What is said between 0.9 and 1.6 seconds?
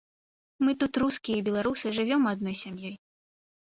рускія і